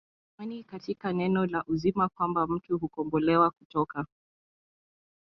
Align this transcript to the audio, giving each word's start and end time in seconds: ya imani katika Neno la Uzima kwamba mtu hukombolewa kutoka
ya 0.39 0.45
imani 0.45 0.63
katika 0.63 1.13
Neno 1.13 1.45
la 1.45 1.63
Uzima 1.67 2.09
kwamba 2.09 2.47
mtu 2.47 2.77
hukombolewa 2.79 3.51
kutoka 3.51 4.05